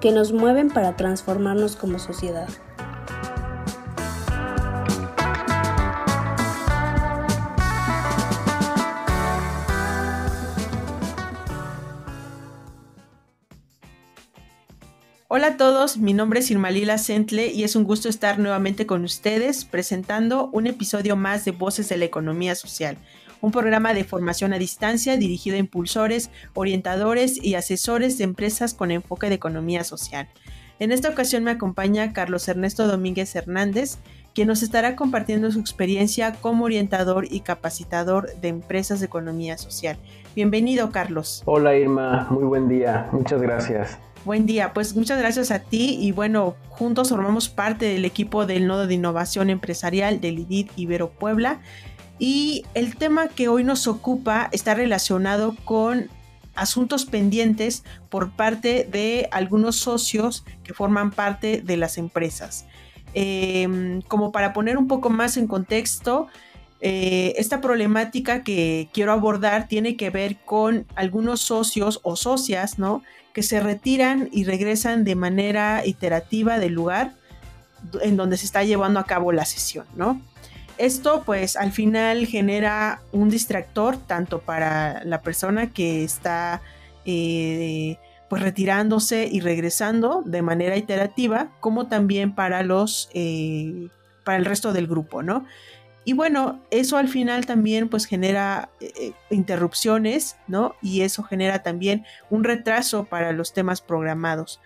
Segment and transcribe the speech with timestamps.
[0.00, 2.48] que nos mueven para transformarnos como sociedad.
[15.30, 19.04] Hola a todos, mi nombre es Irmalila Sentle y es un gusto estar nuevamente con
[19.04, 22.96] ustedes presentando un episodio más de Voces de la Economía Social,
[23.40, 28.90] un programa de formación a distancia dirigido a impulsores, orientadores y asesores de empresas con
[28.90, 30.28] enfoque de economía social.
[30.80, 33.98] En esta ocasión me acompaña Carlos Ernesto Domínguez Hernández,
[34.32, 39.98] quien nos estará compartiendo su experiencia como orientador y capacitador de empresas de economía social.
[40.36, 41.42] Bienvenido, Carlos.
[41.46, 42.28] Hola, Irma.
[42.30, 43.08] Muy buen día.
[43.10, 43.98] Muchas gracias.
[44.24, 48.66] Buen día, pues muchas gracias a ti y bueno, juntos formamos parte del equipo del
[48.66, 51.60] Nodo de Innovación Empresarial del IDID Ibero Puebla
[52.18, 56.08] y el tema que hoy nos ocupa está relacionado con
[56.54, 62.66] asuntos pendientes por parte de algunos socios que forman parte de las empresas.
[63.14, 66.26] Em, como para poner un poco más en contexto,
[66.80, 73.02] eh, esta problemática que quiero abordar tiene que ver con algunos socios o socias, ¿no?
[73.38, 77.12] que se retiran y regresan de manera iterativa del lugar
[78.02, 80.20] en donde se está llevando a cabo la sesión, ¿no?
[80.78, 86.62] Esto pues al final genera un distractor tanto para la persona que está
[87.04, 87.98] eh,
[88.30, 93.88] pues retirándose y regresando de manera iterativa como también para los eh,
[94.24, 95.46] para el resto del grupo, ¿no?
[96.04, 100.74] Y bueno, eso al final también pues genera eh, interrupciones, ¿no?
[100.80, 104.60] Y eso genera también un retraso para los temas programados.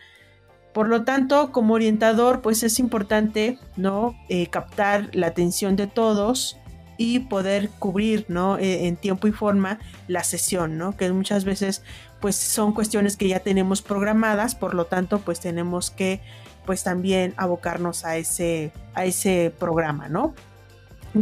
[0.72, 4.14] Por lo tanto, como orientador, pues es importante, ¿no?
[4.28, 6.58] Eh, captar la atención de todos
[6.96, 8.58] y poder cubrir, ¿no?
[8.58, 10.96] en tiempo y forma la sesión, ¿no?
[10.96, 11.82] Que muchas veces,
[12.20, 16.20] pues son cuestiones que ya tenemos programadas, por lo tanto, pues tenemos que,
[16.64, 20.34] pues también abocarnos a ese, a ese programa, ¿no?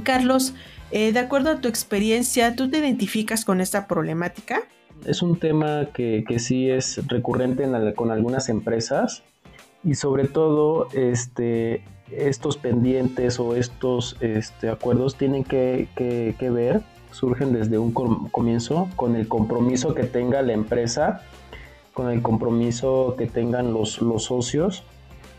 [0.04, 0.54] Carlos,
[0.90, 4.62] eh, de acuerdo a tu experiencia, ¿tú te identificas con esta problemática?
[5.06, 7.64] Es un tema que, sí es recurrente
[7.96, 9.22] con algunas empresas
[9.82, 15.88] y sobre todo este, estos pendientes o estos este, acuerdos tienen que,
[16.40, 21.22] ver, surgen desde un comienzo con el compromiso que tenga la empresa,
[21.94, 24.84] con el compromiso que tengan los, los socios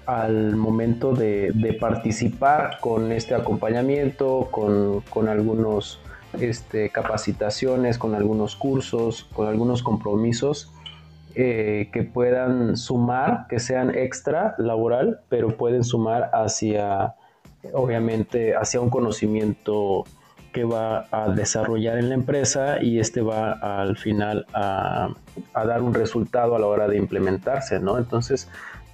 [0.05, 5.99] al momento de, participar con este acompañamiento, con, con algunos
[6.39, 10.71] este, capacitaciones, con algunos cursos, con algunos compromisos
[11.35, 17.15] eh, que puedan sumar, que sean extra laboral, pero pueden sumar hacia,
[17.73, 20.05] obviamente, hacia un conocimiento
[20.51, 25.13] que va a desarrollar en la empresa y este va al final a,
[25.53, 27.97] dar un resultado a la hora de implementarse, ¿no?
[27.97, 28.49] Entonces,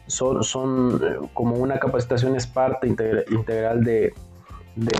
[0.06, 4.14] son, son eh, como una capacitación es parte integral de,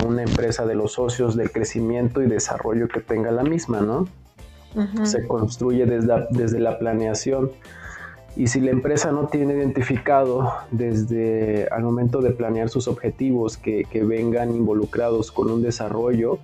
[0.04, 4.08] una empresa, de los socios, del crecimiento y desarrollo que tenga la misma, ¿no?
[5.04, 7.50] Se construye desde la, desde la planeación.
[8.36, 13.86] Y si la empresa no tiene identificado desde al momento de planear sus objetivos que,
[14.04, 16.38] vengan involucrados con un desarrollo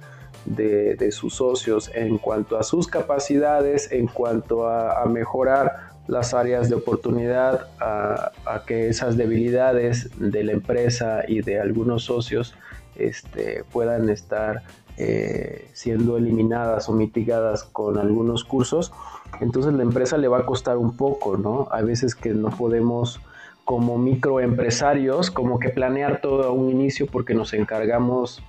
[0.45, 6.75] de, sus socios en cuanto a sus capacidades, en cuanto a mejorar las áreas de
[6.75, 8.33] oportunidad a,
[8.66, 12.54] que esas debilidades de la empresa y de algunos socios
[12.97, 14.63] este, puedan estar
[14.97, 18.93] eh, siendo eliminadas o mitigadas con algunos cursos,
[19.41, 21.69] entonces la empresa le va a costar un poco, ¿no?
[21.71, 23.21] Hay veces que no podemos
[23.65, 28.43] como microempresarios como que planear todo a un inicio porque nos encargamos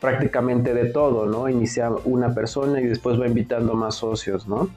[0.00, 1.48] prácticamente de todo, ¿no?
[1.48, 4.68] Inicia una persona y después va invitando más socios, ¿no?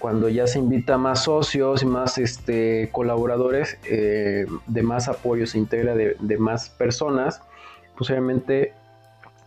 [0.00, 5.58] cuando ya se invita más socios y más este, colaboradores, eh, de más apoyo se
[5.58, 7.42] integra de, más personas,
[7.96, 8.10] pues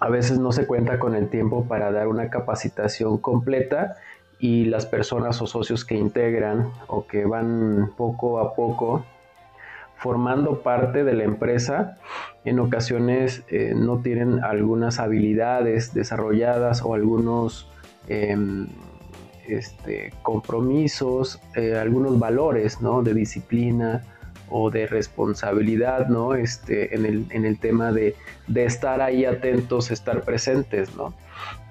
[0.04, 3.96] a veces no se cuenta con el tiempo para dar una capacitación completa
[4.38, 9.06] y las personas o socios que integran o que van poco a poco
[9.96, 12.00] formando parte de la empresa,
[12.44, 17.72] en ocasiones eh, no tienen algunas habilidades desarrolladas o algunos...
[18.10, 18.68] Em,
[19.46, 23.04] este, compromisos, eh, algunos valores ¿no?
[23.04, 24.02] de disciplina,
[24.50, 26.36] o de responsabilidad, ¿no?
[26.36, 28.16] Este, en, el, en el tema de,
[28.48, 31.14] de, estar ahí atentos, estar presentes, ¿no?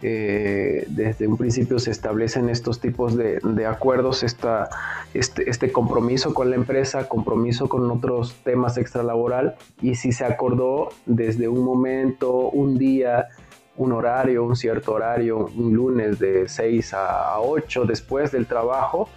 [0.03, 4.69] Eh, desde un principio se establecen estos tipos de, de acuerdos, esta,
[5.15, 10.89] este, este, compromiso con la empresa, compromiso con otros temas extralaboral, y si se acordó
[11.07, 13.29] desde un momento, un día,
[13.77, 19.09] un horario, un cierto horario, un lunes de 6 a 8 después del trabajo,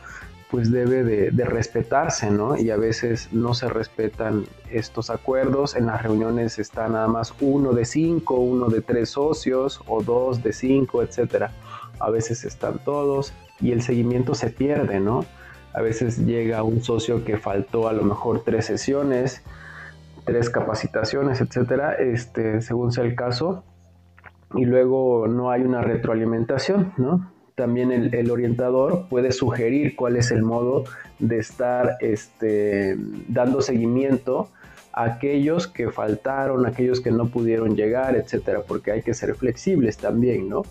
[0.56, 2.56] pues debe de, respetarse, ¿no?
[2.56, 5.76] Y a veces no se respetan estos acuerdos.
[5.76, 10.44] En las reuniones está nada más uno de cinco, uno de tres socios o dos
[10.44, 11.52] de cinco, etcétera.
[12.00, 15.26] A veces están todos y el seguimiento se pierde, ¿no?
[15.74, 19.44] A veces llega un socio que faltó a lo mejor tres sesiones,
[20.24, 23.66] tres capacitaciones, etcétera, este, según sea el caso,
[24.54, 27.35] y luego no hay una retroalimentación, ¿no?
[27.56, 30.84] También el, orientador puede sugerir cuál es el modo
[31.20, 32.98] de estar este,
[33.30, 34.50] dando seguimiento
[34.92, 39.98] a aquellos que faltaron, aquellos que no pudieron llegar, etcétera, porque hay que ser flexibles
[39.98, 40.64] también, ¿no?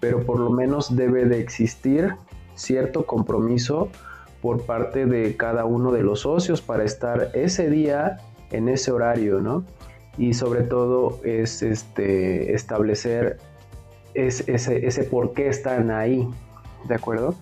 [0.00, 2.14] Pero por lo menos debe de existir
[2.54, 3.88] cierto compromiso
[4.42, 8.18] por parte de cada uno de los socios para estar ese día
[8.50, 9.64] en ese horario, ¿no?
[10.18, 13.38] Y sobre todo es este, establecer
[14.26, 16.28] es ese, por qué están ahí,
[16.88, 17.34] ¿de acuerdo?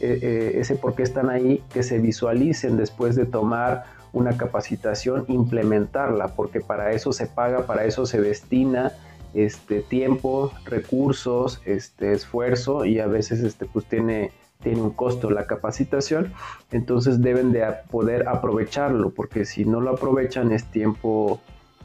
[0.00, 5.24] E, e, ese por qué están ahí, que se visualicen después de tomar una capacitación,
[5.28, 8.92] implementarla, porque para eso se paga, para eso se destina
[9.34, 15.46] este tiempo, recursos, este esfuerzo y a veces este pues tiene tiene un costo la
[15.46, 16.34] capacitación,
[16.70, 21.40] entonces deben de poder aprovecharlo, porque si no lo aprovechan es tiempo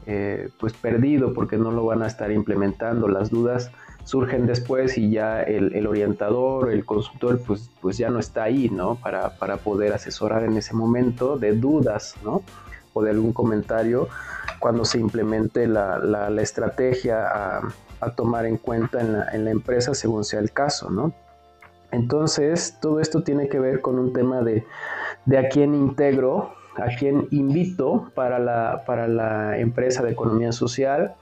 [0.08, 3.08] eh, pues perdido, porque no lo van a estar implementando.
[3.08, 3.72] Las dudas
[4.06, 8.94] surgen después y ya el, orientador, el consultor, pues, pues ya no está ahí, ¿no?
[8.94, 12.42] Para, poder asesorar en ese momento de dudas, ¿no?
[12.94, 14.08] O de algún comentario
[14.60, 20.52] cuando se implemente la, estrategia a, tomar en cuenta en la, empresa según sea el
[20.52, 21.12] caso, ¿no?
[21.90, 24.64] Entonces, todo esto tiene que ver con un tema de,
[25.24, 31.16] de a quién integro, a quién invito para la, para la empresa de economía social,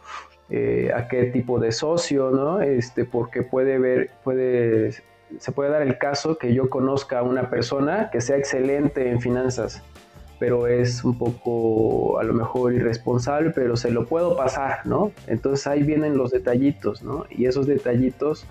[0.56, 2.60] eh, a qué tipo de socio, ¿no?
[2.60, 4.92] Este, porque puede ver, puede,
[5.40, 9.20] se puede dar el caso que yo conozca a una persona que sea excelente en
[9.20, 9.82] finanzas,
[10.38, 15.10] pero es un poco a lo mejor irresponsable, pero se lo puedo pasar, ¿no?
[15.26, 17.26] Entonces ahí vienen los detallitos, ¿no?
[17.30, 18.46] Y esos detallitos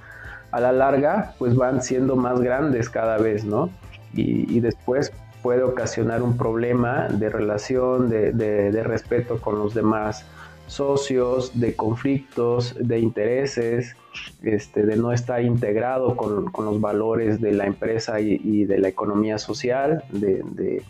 [0.52, 3.70] a la larga pues van siendo más grandes cada vez, ¿no?
[4.14, 10.26] Y, después puede ocasionar un problema de relación, de, de respeto con los demás
[10.74, 13.96] socios, de conflictos, de intereses,
[14.42, 19.38] este, de no estar integrado con, los valores de la empresa y, de la economía
[19.38, 20.04] social.
[20.10, 20.82] De,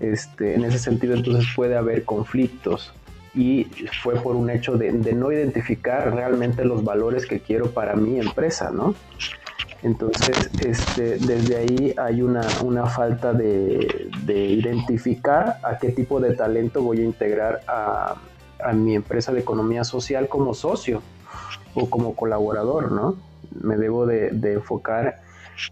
[0.00, 2.92] este, en ese sentido, entonces puede haber conflictos
[3.34, 3.64] y
[4.02, 8.70] fue por un hecho de, no identificar realmente los valores que quiero para mi empresa,
[8.70, 8.94] ¿no?
[9.82, 12.42] Entonces, este, desde ahí hay una,
[12.86, 18.16] falta de, de, identificar a qué tipo de talento voy a integrar a,
[18.64, 21.02] a mi empresa de economía social como socio
[21.74, 23.16] o como colaborador, ¿no?
[23.62, 25.22] Me debo de, enfocar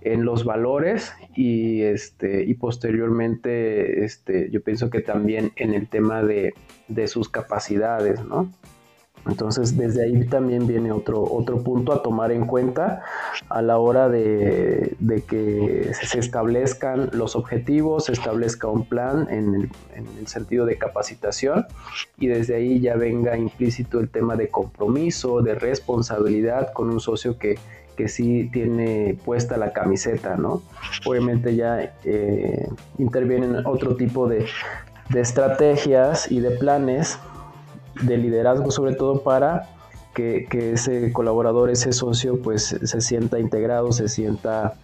[0.03, 6.23] en los valores y este y posteriormente este yo pienso que también en el tema
[6.23, 6.55] de,
[6.89, 8.53] de sus capacidades, ¿no?
[9.27, 13.03] Entonces, desde ahí también viene otro, otro punto a tomar en cuenta
[13.49, 14.97] a la hora de,
[15.29, 21.67] que se establezcan los objetivos, se establezca un plan en el, sentido de capacitación
[22.19, 27.39] y desde ahí ya venga implícito el tema de compromiso, de responsabilidad con un socio
[27.39, 27.59] que,
[28.07, 30.63] sí tiene puesta la camiseta, ¿no?
[31.05, 34.47] Obviamente ya eh, intervienen otro tipo de,
[35.09, 37.19] de estrategias y de planes
[38.03, 39.69] de liderazgo sobre todo para
[40.15, 44.75] que, ese colaborador, ese socio, pues se sienta integrado, se sienta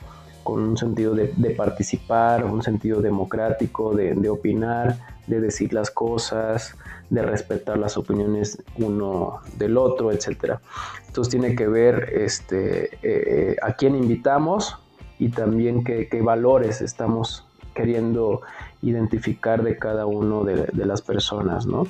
[0.44, 6.76] con un sentido de, participar, un sentido democrático, de, opinar, de decir las cosas,
[7.11, 10.59] de respetar las opiniones uno del otro, etc.
[11.06, 14.76] Entonces tiene que ver este, eh, a quién invitamos
[15.18, 18.40] y también qué, qué valores estamos queriendo
[18.83, 21.87] identificar de cada uno de, las personas, ¿no?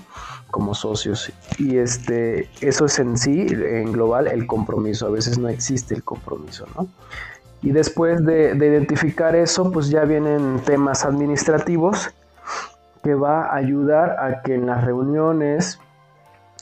[0.51, 1.33] Como socios.
[1.59, 5.07] Y este, eso es en sí, en global, el compromiso.
[5.07, 6.89] A veces no existe el compromiso, ¿no?
[7.63, 12.11] Y después de, identificar eso, pues ya vienen temas administrativos
[13.03, 15.79] que va a ayudar a que en las reuniones,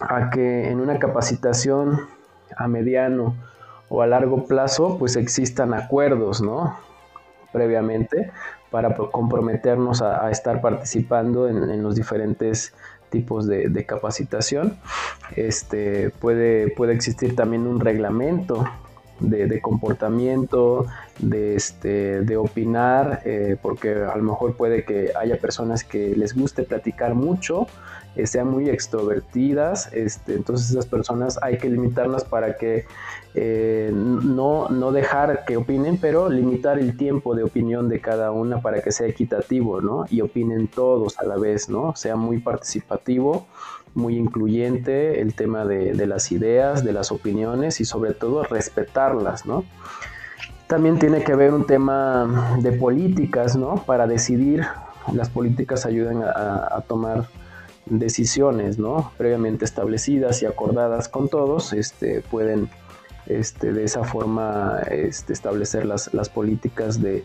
[0.00, 2.00] a que en una capacitación
[2.56, 3.34] a mediano
[3.88, 6.76] o a largo plazo, pues existan acuerdos, ¿no?
[7.52, 8.32] previamente
[8.72, 12.74] para comprometernos a, estar participando en, los diferentes
[13.10, 14.78] tipos de, capacitación.
[15.36, 18.64] Este, puede, puede existir también un reglamento
[19.22, 20.86] de, comportamiento,
[21.18, 26.34] de, este, de opinar, eh, porque a lo mejor puede que haya personas que les
[26.34, 27.66] guste platicar mucho,
[28.14, 32.84] eh, sean muy extrovertidas, este, entonces esas personas hay que limitarlas para que
[33.34, 38.60] eh, no, no dejar que opinen, pero limitar el tiempo de opinión de cada una
[38.60, 40.04] para que sea equitativo, ¿no?
[40.10, 41.96] Y opinen todos a la vez, ¿no?
[41.96, 43.46] Sea muy participativo
[43.94, 49.64] muy incluyente el tema de, las ideas, de las opiniones y sobre todo respetarlas, ¿no?
[50.66, 53.76] También tiene que haber un tema de políticas, ¿no?
[53.84, 54.64] Para decidir,
[55.12, 57.26] las políticas ayudan a, tomar
[57.86, 59.12] decisiones, ¿no?
[59.18, 62.70] Previamente establecidas y acordadas con todos, este, pueden
[63.26, 67.24] este, de esa forma este, establecer las, las políticas de,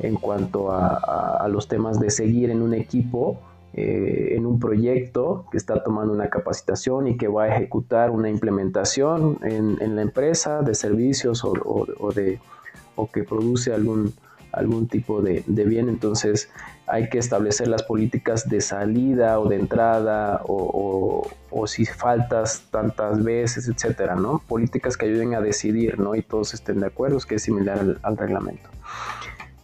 [0.00, 3.40] en cuanto a, a, los temas de seguir en un equipo
[3.74, 8.30] eh, en un proyecto que está tomando una capacitación y que va a ejecutar una
[8.30, 12.40] implementación en, la empresa de servicios o, de,
[12.96, 14.14] o que produce algún,
[14.52, 15.88] algún tipo de, bien.
[15.88, 16.50] Entonces
[16.86, 21.26] hay que establecer las políticas de salida o de entrada o,
[21.66, 24.42] si faltas tantas veces, etcétera, ¿no?
[24.48, 26.14] Políticas que ayuden a decidir, ¿no?
[26.14, 28.70] Y todos estén de acuerdo, que es similar al, al reglamento.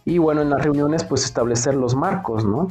[0.03, 2.67] Y bueno, en las reuniones, pues establecer los marcos, ¿no?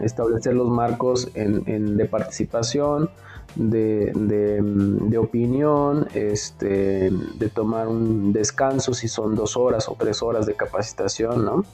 [0.00, 3.10] Establecer los marcos en, de participación,
[3.54, 10.46] de, de, opinión, este, de tomar un descanso si son dos horas o tres horas
[10.46, 11.64] de capacitación, ¿no?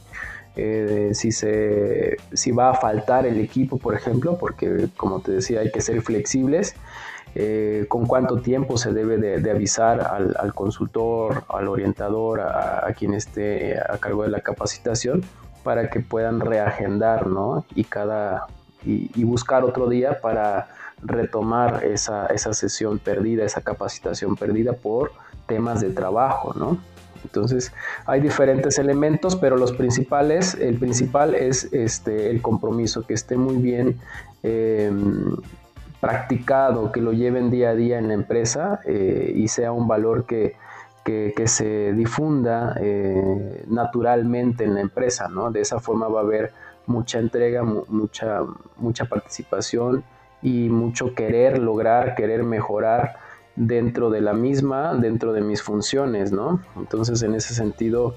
[0.56, 5.60] Eh, si, se, si va a faltar el equipo, por ejemplo, porque como te decía
[5.60, 6.76] hay que ser flexibles,
[7.34, 13.76] eh, con cuánto tiempo se debe de, avisar al, consultor, al orientador, a, quien esté
[13.76, 15.24] a cargo de la capacitación
[15.64, 17.64] para que puedan reagendar, ¿no?
[17.74, 18.46] Y cada
[18.86, 20.68] y, buscar otro día para
[21.02, 25.12] retomar esa, esa, sesión perdida, esa capacitación perdida por
[25.46, 26.78] temas de trabajo, ¿no?
[27.24, 27.72] Entonces
[28.06, 33.56] hay diferentes elementos, pero los principales, el principal es este, el compromiso, que esté muy
[33.56, 33.98] bien
[34.42, 35.34] em,
[36.00, 40.26] practicado, que lo lleven día a día en la empresa eh, y sea un valor
[40.26, 40.56] que,
[41.04, 45.50] que, se difunda eh, naturalmente en la empresa, ¿no?
[45.50, 46.52] De esa forma va a haber
[46.86, 48.40] mucha entrega, mucha,
[48.76, 50.02] mucha participación
[50.42, 53.16] y mucho querer lograr, querer mejorar
[53.56, 56.60] dentro de la misma, dentro de mis funciones, ¿no?
[56.76, 58.16] Entonces, en ese sentido,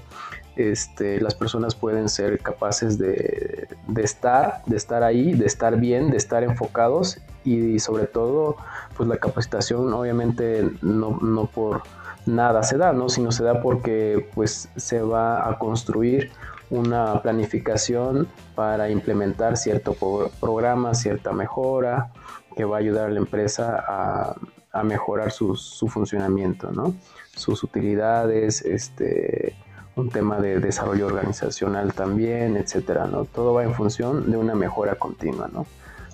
[0.56, 6.16] este, las personas pueden ser capaces de, estar, de estar ahí, de estar bien, de
[6.16, 8.56] estar enfocados y, sobre todo,
[8.96, 11.82] pues la capacitación, obviamente, no, no por
[12.26, 13.08] nada se da, ¿no?
[13.08, 16.30] Sino se da porque pues se va a construir
[16.70, 19.94] una planificación para implementar cierto
[20.40, 22.12] programa, cierta mejora
[22.56, 24.36] que va a ayudar a la empresa a,
[24.84, 26.94] mejorar su, su, funcionamiento, ¿no?
[27.34, 29.56] Sus utilidades, este,
[29.96, 33.24] un tema de desarrollo organizacional también, etcétera, ¿no?
[33.24, 35.66] Todo va en función de una mejora continua, ¿no?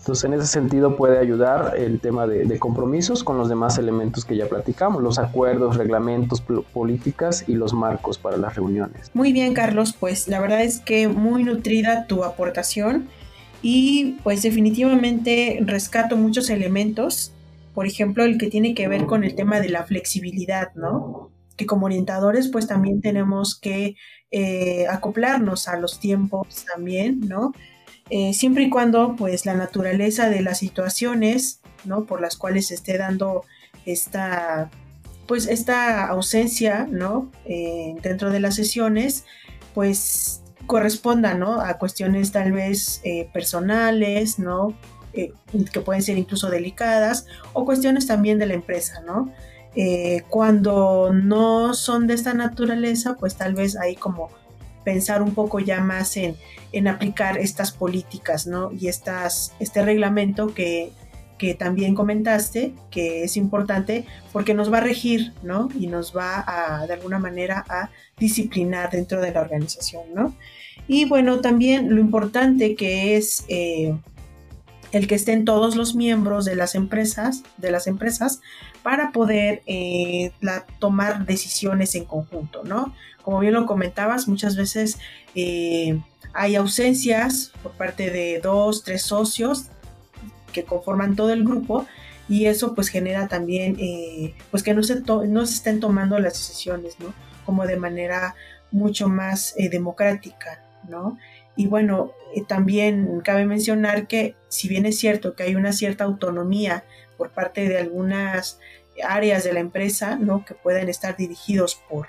[0.04, 4.36] Entonces, en ese sentido puede ayudar el tema de, compromisos con los demás elementos que
[4.36, 9.10] ya platicamos, los acuerdos, reglamentos, políticas y los marcos para las reuniones.
[9.14, 13.08] Muy bien, Carlos, pues la verdad es que muy nutrida tu aportación
[13.62, 17.32] y pues definitivamente rescato muchos elementos,
[17.72, 21.30] por ejemplo, el que tiene que ver con el tema de la flexibilidad, ¿no?
[21.56, 23.96] Que como orientadores pues también tenemos que
[24.30, 27.52] eh, acoplarnos a los tiempos también, ¿no?
[28.10, 32.04] Eh, siempre y cuando pues la naturaleza de las situaciones ¿no?
[32.04, 33.44] por las cuales se esté dando
[33.86, 34.70] esta
[35.26, 37.30] pues esta ausencia ¿no?
[37.46, 39.24] Eh, dentro de las sesiones
[39.72, 41.62] pues corresponda ¿no?
[41.62, 44.74] a cuestiones tal vez eh, personales ¿no?
[45.14, 49.32] que pueden ser incluso delicadas o cuestiones también de la empresa ¿no?
[50.28, 54.30] cuando no son de esta naturaleza pues tal vez hay como
[54.84, 56.36] pensar un poco ya más en,
[56.88, 58.70] aplicar estas políticas, ¿no?
[58.72, 60.92] Y estas, este reglamento que,
[61.58, 65.68] también comentaste, que es importante porque nos va a regir, ¿no?
[65.78, 70.34] Y nos va a, de alguna manera, a disciplinar dentro de la organización, ¿no?
[70.88, 73.94] Y bueno, también lo importante que es eh,
[74.94, 78.40] el que estén todos los miembros de las empresas, de las empresas,
[78.84, 80.30] para poder eh,
[80.78, 82.94] tomar decisiones en conjunto, ¿no?
[83.22, 84.98] Como bien lo comentabas, muchas veces
[85.34, 86.00] eh,
[86.32, 89.66] hay ausencias por parte de dos, tres socios
[90.52, 91.86] que conforman todo el grupo
[92.28, 96.34] y eso pues genera también eh, pues que no se, no se estén tomando las
[96.34, 97.12] decisiones, ¿no?
[97.44, 98.36] Como de manera
[98.70, 101.18] mucho más democrática, ¿no?
[101.56, 106.04] Y bueno, eh, también cabe mencionar que si bien es cierto que hay una cierta
[106.04, 106.84] autonomía
[107.16, 108.58] por parte de algunas
[109.02, 110.44] áreas de la empresa, ¿no?
[110.44, 112.08] Que pueden estar dirigidos por,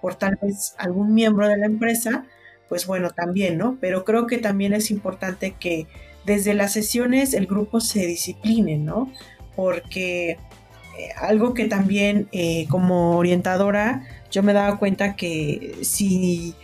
[0.00, 2.24] por tal vez algún miembro de la empresa,
[2.68, 3.78] pues bueno, también, ¿no?
[3.80, 5.86] Pero creo que también es importante que
[6.24, 9.12] desde las sesiones el grupo se discipline, ¿no?
[9.54, 16.54] Porque eh, algo que también eh, como orientadora yo me daba cuenta que si,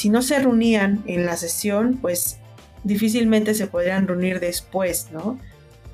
[0.00, 2.38] si no se reunían en la sesión, pues
[2.84, 5.38] difícilmente se podrían reunir después, ¿no?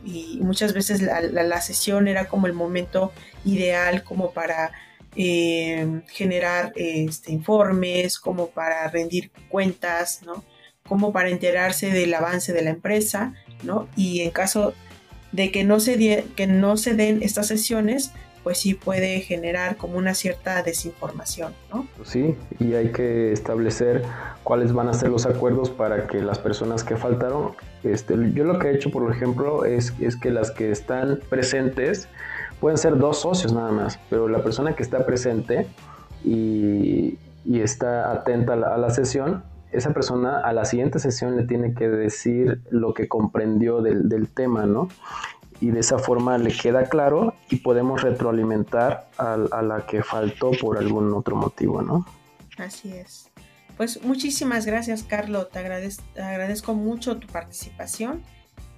[0.05, 3.13] Y muchas veces la, sesión era como el momento
[3.45, 4.71] ideal como para
[5.17, 10.45] eh, generar este, informes, como para rendir cuentas, ¿no?
[10.87, 13.35] como para enterarse del avance de la empresa,
[13.65, 13.89] ¿no?
[13.97, 14.73] Y en caso
[15.33, 18.13] de que no se, que no se den estas sesiones,
[18.47, 21.89] pues sí puede generar como una cierta desinformación, ¿no?
[22.05, 24.05] Sí, y hay que establecer
[24.45, 28.61] cuáles van a ser los acuerdos para que las personas que faltaron, este, yo lo
[28.61, 32.09] que he hecho, por ejemplo, es, es que las que están presentes
[32.61, 35.67] pueden ser dos socios nada más, pero la persona que está presente
[36.25, 41.75] y, y está atenta a la sesión, esa persona a la siguiente sesión le tiene
[41.75, 44.89] que decir lo que comprendió del, tema, ¿no?
[45.61, 50.79] Y de esa forma le queda claro y podemos retroalimentar a, la que faltó por
[50.79, 52.07] algún otro motivo, ¿no?
[52.59, 53.31] Así es.
[53.77, 55.51] Pues muchísimas gracias, Carlos.
[55.51, 55.63] Te,
[56.15, 58.23] te agradezco mucho tu participación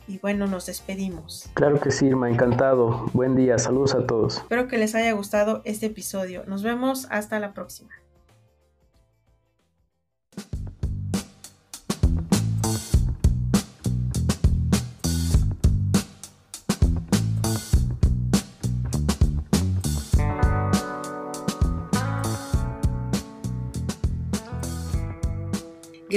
[0.08, 1.50] y bueno, nos despedimos.
[1.54, 3.10] Claro que sí, Irma, encantado.
[3.12, 4.38] Buen día, saludos a todos.
[4.38, 6.44] Espero que les haya gustado este episodio.
[6.46, 7.90] Nos vemos hasta la próxima.